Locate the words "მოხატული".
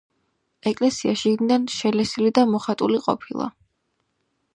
2.53-3.03